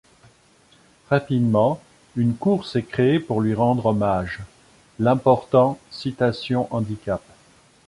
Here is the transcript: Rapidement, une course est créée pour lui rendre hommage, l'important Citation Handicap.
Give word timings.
Rapidement, 1.11 1.79
une 2.15 2.33
course 2.33 2.75
est 2.75 2.81
créée 2.89 3.19
pour 3.19 3.39
lui 3.39 3.53
rendre 3.53 3.85
hommage, 3.85 4.39
l'important 4.97 5.77
Citation 5.91 6.67
Handicap. 6.73 7.21